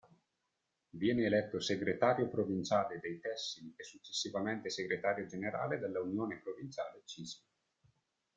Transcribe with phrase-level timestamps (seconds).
[1.01, 7.43] Viene eletto segretario Provinciale dei tessili e successivamente segretario generale della Unione Provinciale Cisl.